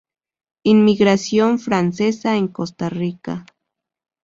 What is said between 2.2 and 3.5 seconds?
en Costa Rica